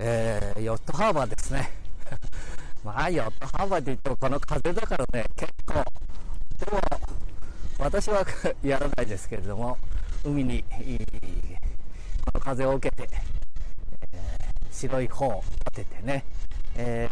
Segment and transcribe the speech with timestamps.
[0.00, 1.72] えー、ヨットハーバーですね。
[2.84, 5.74] まあ、ヨットハーバーで言ってもこの風だからね、結構。
[6.64, 6.80] でも、
[7.78, 8.24] 私は
[8.62, 9.76] やらないですけれども、
[10.24, 10.64] 海に、
[12.24, 13.08] この風を受けて、
[14.12, 16.24] えー、白い帆を立ててね、
[16.76, 17.08] え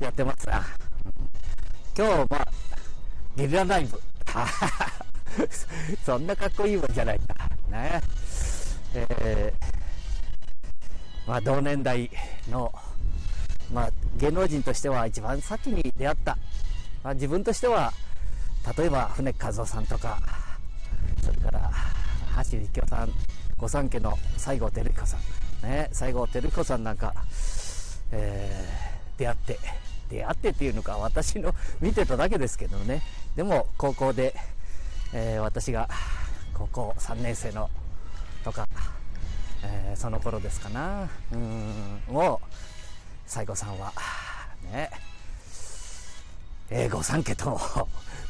[0.00, 0.64] ー、やってますが、
[1.98, 2.48] 今日、まあ、
[3.34, 4.00] ゲリラライブ。
[6.06, 7.34] そんなかっこいいもんじゃないか。
[7.68, 8.00] ね。
[8.94, 9.74] えー、
[11.26, 12.10] まあ、同年代
[12.50, 12.72] の、
[13.72, 16.36] まあ、芸能人としては一番先に出会った。
[17.02, 17.92] まあ、自分としては、
[18.76, 20.18] 例えば、船和夫さんとか、
[21.22, 21.70] それから、
[22.36, 23.12] 橋幸夫さん、
[23.58, 25.16] 御三家の西郷輝彦さ
[25.62, 27.14] ん、ね、西郷輝彦さんなんか、
[28.12, 29.58] えー、出会って、
[30.10, 33.02] 出会ってっていうのか、私の見てただけですけどね。
[33.36, 34.34] でも、高校で、
[35.12, 35.88] えー、私が
[36.52, 37.70] 高校3年生の
[38.44, 38.66] とか、
[39.64, 41.08] えー、その頃ですかな。
[41.32, 42.46] うん、もう、
[43.26, 43.92] 西郷さんは、
[44.70, 44.90] ね、
[46.70, 47.58] えー、御三家と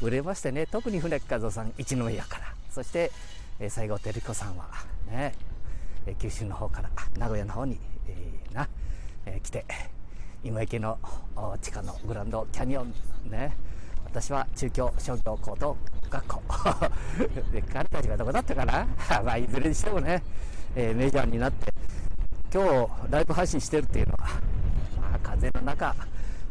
[0.00, 3.10] 売れましてね、特に船木和夫さん、一宮から、そして、
[3.58, 4.66] えー、西郷輝彦さんは、
[5.08, 5.34] ね、
[6.06, 8.68] え九州の方から、名古屋の方に、えー、な、
[9.26, 9.64] え来て、
[10.44, 10.98] 今池の
[11.62, 12.94] 地下のグランドキャニオン、
[13.30, 13.56] ね、
[14.04, 15.76] 私は中京商業高等
[16.10, 16.42] 学校。
[17.52, 18.86] で彼たちがどこだったかな？
[19.24, 20.22] まあいずれにしてもね、
[20.74, 21.72] えー、メジャーになって
[22.52, 24.18] 今日ライブ配信してるっていうのは、
[25.00, 25.94] まあ、風の中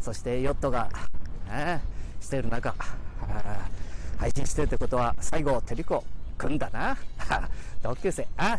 [0.01, 0.89] そしてヨットが、
[1.47, 1.81] ね、
[2.19, 2.75] してる中
[4.17, 6.03] 配信してるってことは最後照子
[6.38, 6.97] くんだな。
[7.81, 8.27] 同級生。
[8.38, 8.57] あ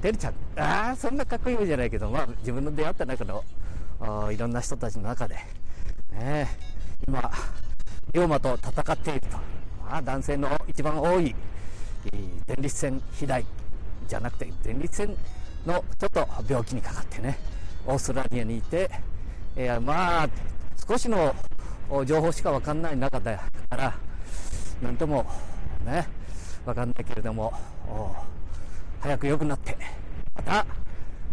[0.00, 0.34] てるちゃん。
[0.56, 3.44] ああそんなかっこいいわけじゃないけどまあ自分の出会った中の
[4.32, 5.36] いろんな人たちの中で。
[6.12, 6.48] ね
[7.06, 7.30] 今
[8.12, 9.36] 龍馬と戦っていると、
[9.84, 11.34] まあ、男性の一番多い
[12.46, 13.44] 前立腺肥大
[14.08, 15.16] じゃなくて前立腺
[15.66, 17.38] のちょっと病気にかかってね
[17.86, 18.90] オーストラリアにいて、
[19.56, 20.28] えー、まあ
[20.88, 21.34] 少しの
[22.06, 23.36] 情報しか分かんない中だ
[23.68, 23.94] から
[24.82, 25.26] 何とも
[25.84, 26.06] ね
[26.64, 27.52] 分かんないけれども
[29.00, 29.76] 早く良くなって
[30.34, 30.66] また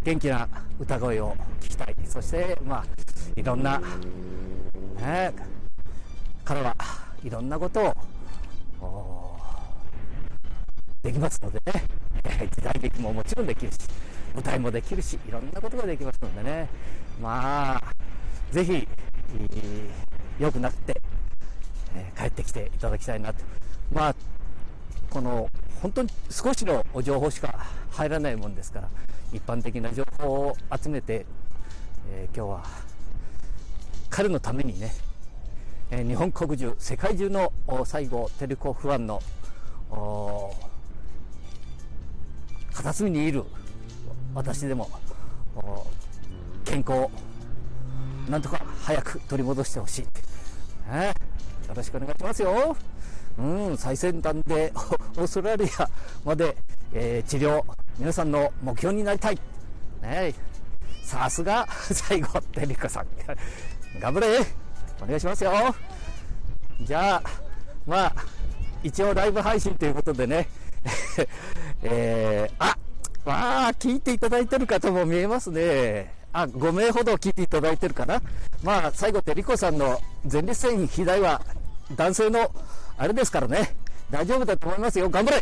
[0.03, 0.47] 元気な
[0.79, 1.95] 歌声を聞きたい。
[2.07, 2.85] そしてまあ
[3.35, 3.79] いろんな
[4.99, 5.33] ね
[6.47, 6.73] 彼は
[7.25, 7.93] いろんなこと
[8.79, 9.37] を
[11.03, 11.83] できますのでね。
[12.55, 13.79] 時代劇ももちろんできるし
[14.33, 16.69] 舞台もできるしいろんなことができますのでね。
[17.21, 17.81] まあ
[18.49, 18.87] ぜひ
[20.39, 21.01] 良くなって、
[21.93, 23.43] えー、帰ってきていただきたいなと。
[23.91, 24.15] まあ
[25.09, 25.49] この
[25.81, 28.89] 本当に少しの情報しか入らないもんですから
[29.33, 31.25] 一般的な情報を集めて、
[32.09, 32.65] えー、今日は
[34.09, 34.93] 彼のためにね
[35.89, 37.51] え日本国中世界中の
[37.85, 39.21] 最後テレコファンの
[42.73, 43.43] 片隅にいる
[44.35, 44.89] 私でも
[46.65, 47.11] 健康を
[48.29, 50.01] なんとか早く取り戻してほしい、
[50.91, 51.07] ね、
[51.67, 52.75] よろしくお願いしますよ。
[53.37, 54.73] うん最先端で
[55.15, 55.87] オーストラリア
[56.25, 56.57] まで、
[56.91, 57.63] えー、治療
[57.99, 59.39] 皆さんの目標になりたい。
[60.01, 60.33] ね
[61.03, 63.05] さすが最後テレコさん。
[64.01, 64.66] 頑張れ。
[65.01, 65.51] お願いしますよ。
[66.81, 67.23] じゃあ、
[67.85, 68.13] まあ、
[68.83, 70.47] 一応ライブ配信ということでね、
[71.83, 72.77] えー、あ、
[73.25, 76.13] まあ、聞いていただいてる方も見えますね。
[76.33, 78.21] あ、5名ほど聞いていただいてるかな。
[78.63, 79.99] まあ、最後、てりこさんの
[80.31, 81.41] 前立腺肥大は
[81.95, 82.51] 男性の
[82.97, 83.75] あれですからね、
[84.09, 85.09] 大丈夫だと思いますよ。
[85.09, 85.37] 頑張れ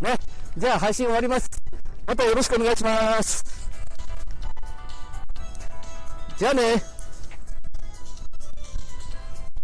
[0.00, 0.16] ね。
[0.56, 1.50] じゃあ、配信終わります。
[2.06, 3.44] またよろしくお願いします。
[6.36, 6.89] じゃあね。